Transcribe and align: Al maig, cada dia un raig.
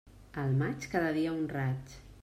Al 0.43 0.55
maig, 0.61 0.87
cada 0.95 1.13
dia 1.19 1.35
un 1.35 1.45
raig. 1.55 1.99